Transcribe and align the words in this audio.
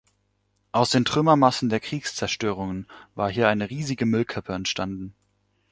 Aus 0.71 0.89
den 0.89 1.05
Trümmermassen 1.05 1.69
der 1.69 1.79
Kriegszerstörungen 1.79 2.87
war 3.13 3.31
hier 3.31 3.49
eine 3.49 3.69
riesige 3.69 4.07
Müllkippe 4.07 4.51
entstanden. 4.51 5.13